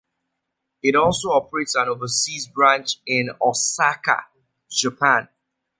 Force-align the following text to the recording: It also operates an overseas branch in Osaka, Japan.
It 0.81 0.95
also 0.95 1.29
operates 1.29 1.75
an 1.75 1.87
overseas 1.87 2.47
branch 2.47 2.95
in 3.05 3.29
Osaka, 3.39 4.25
Japan. 4.71 5.27